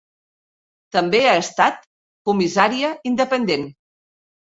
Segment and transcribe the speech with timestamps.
[0.95, 1.77] També ha estat
[2.29, 3.69] comissària independent.